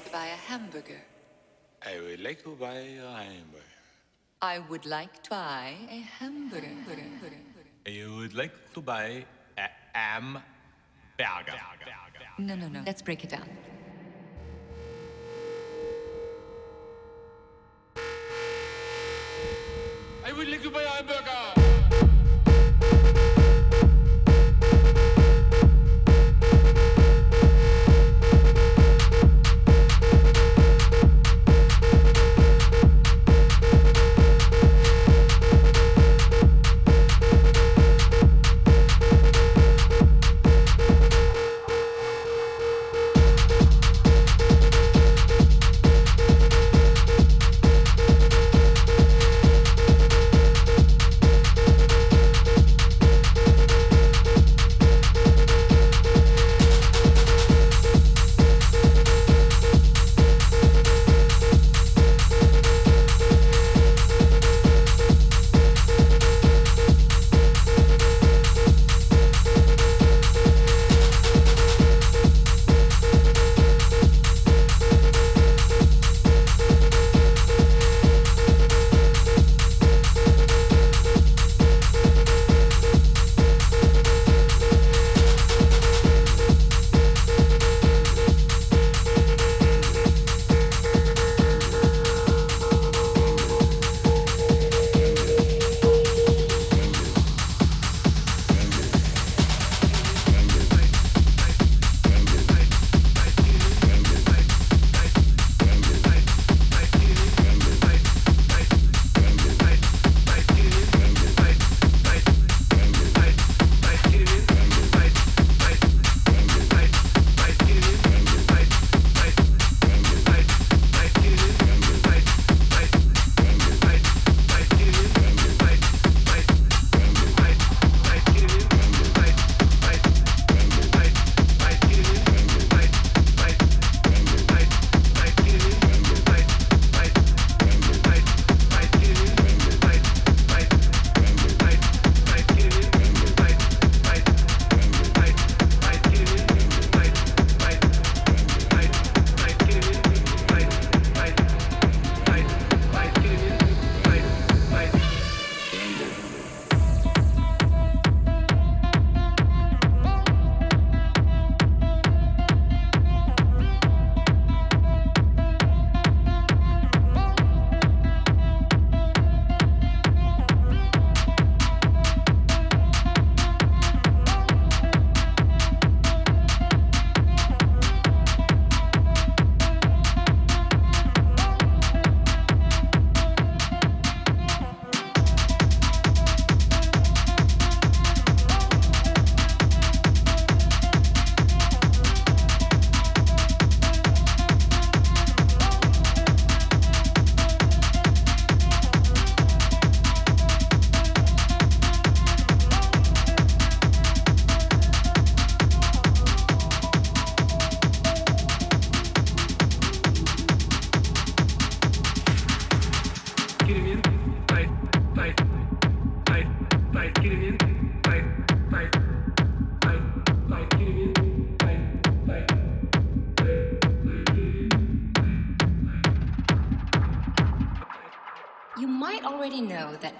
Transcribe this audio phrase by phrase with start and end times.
[0.00, 1.02] would like to buy a hamburger.
[1.82, 3.64] I would like to buy a hamburger.
[4.42, 6.68] I would like to buy a hamburger.
[7.86, 9.24] You would like to buy
[9.58, 10.42] a hamburger.
[12.38, 12.82] No, no, no.
[12.86, 13.48] Let's break it down.
[20.24, 21.59] I would like to buy a hamburger.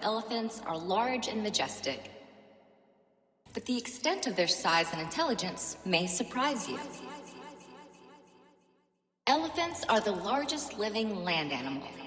[0.02, 2.10] Elephants are large and majestic,
[3.54, 6.78] but the extent of their size and intelligence may surprise you.
[9.26, 11.99] Elephants are the largest living land animal.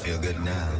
[0.00, 0.79] Feel good now,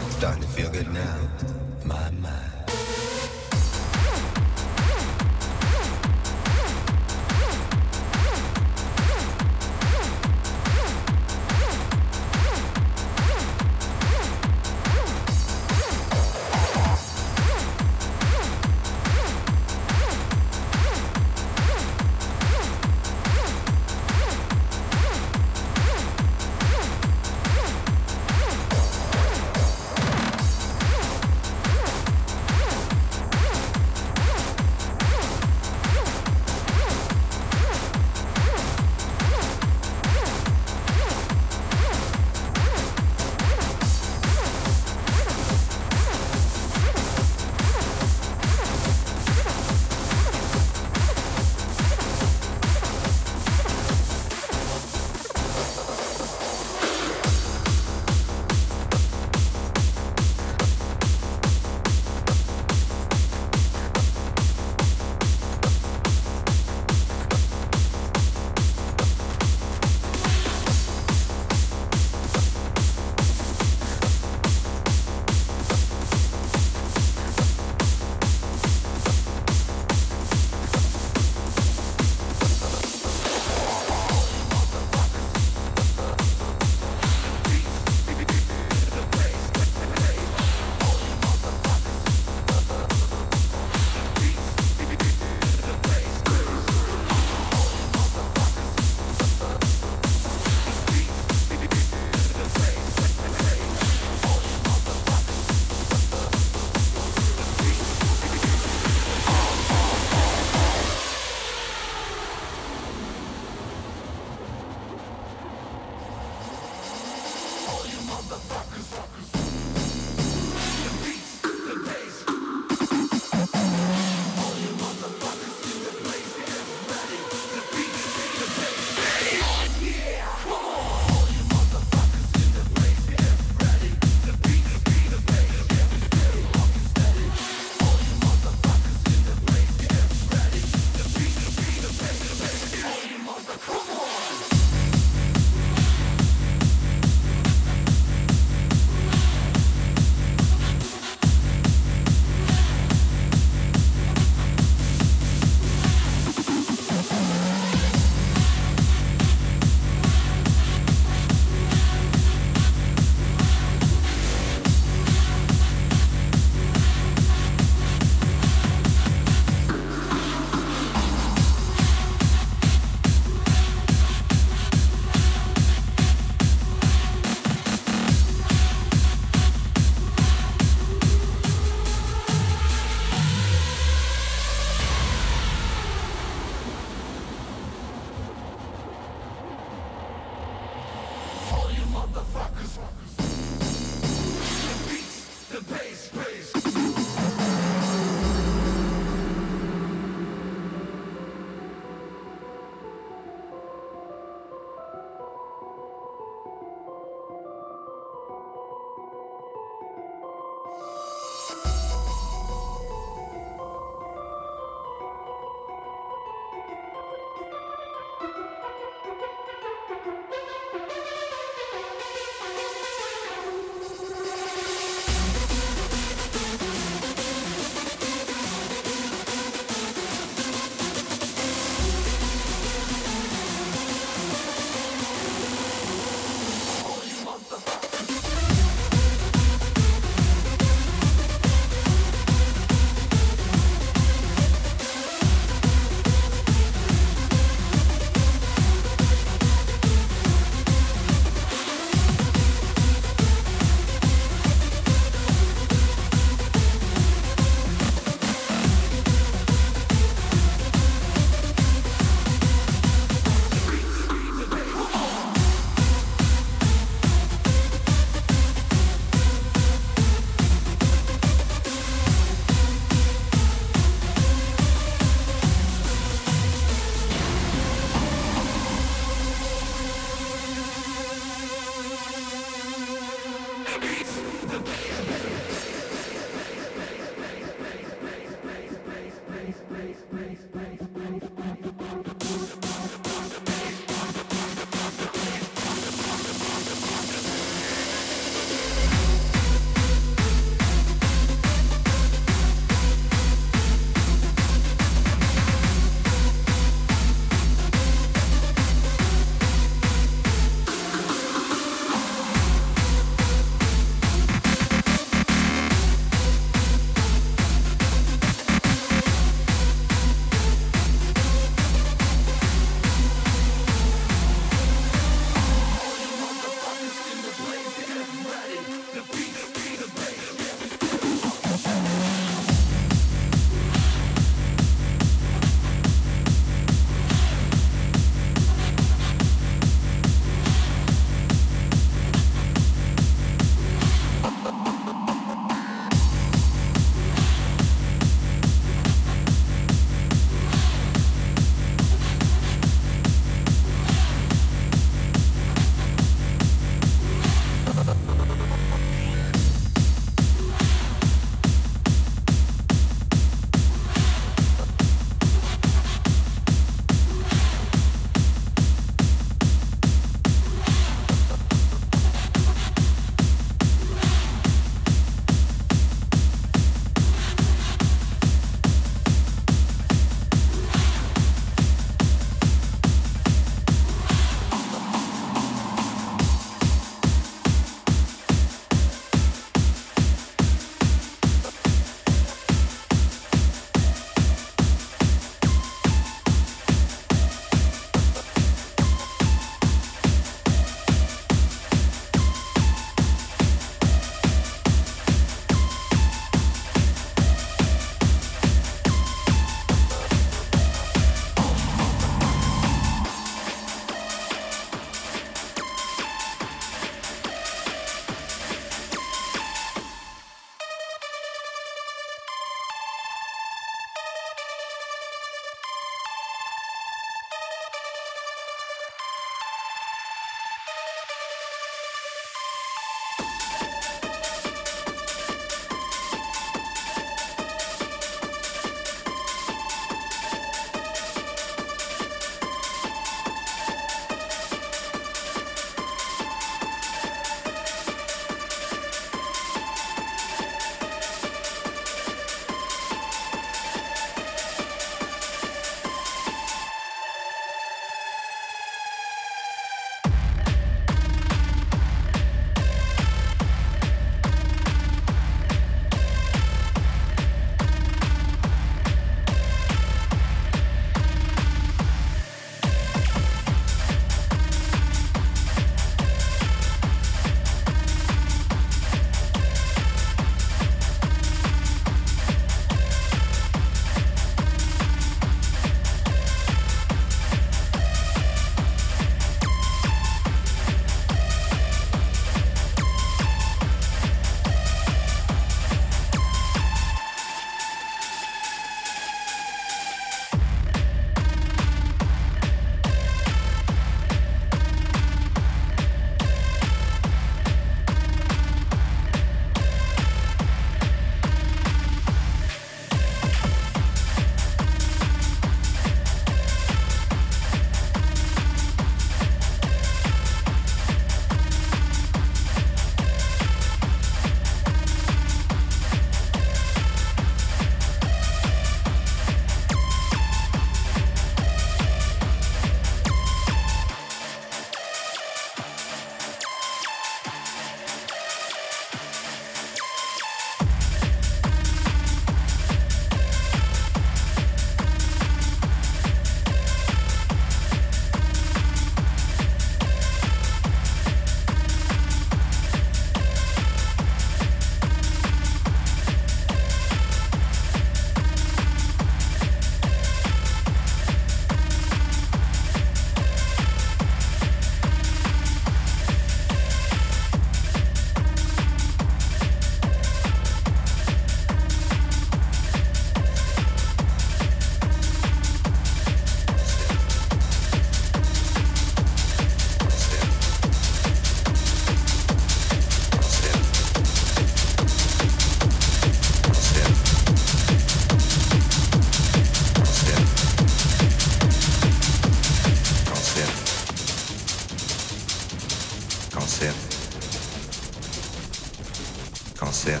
[599.88, 600.00] Cancer.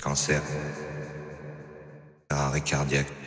[0.00, 0.42] Cancer.
[2.30, 3.19] Arrêt cardiaque.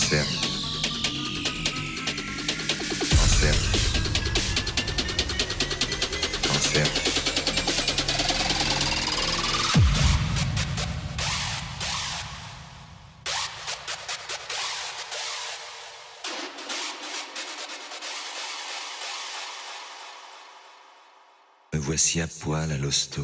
[0.00, 0.24] Cancer.
[3.10, 3.54] Cancer.
[6.42, 6.86] Cancer.
[21.72, 23.22] Me voici à poil à l'hosto.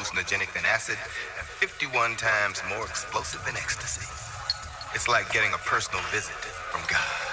[0.00, 0.96] Hallucinogenic than acid,
[1.38, 4.06] and 51 times more explosive than ecstasy.
[4.94, 6.32] It's like getting a personal visit
[6.72, 7.29] from God.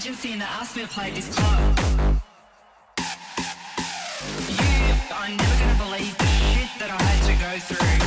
[0.00, 1.76] agency and they asked me to play this club.
[4.48, 8.00] You are never gonna believe the shit that I had to go through.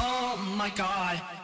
[0.00, 1.37] Oh my god.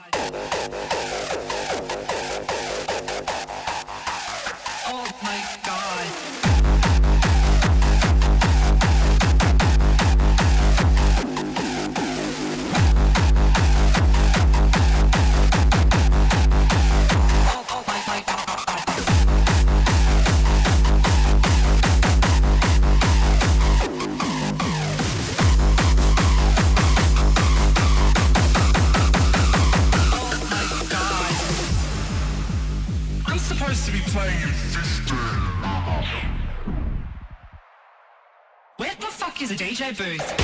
[39.95, 40.44] booth.